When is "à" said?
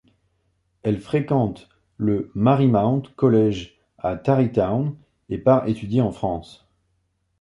3.99-4.15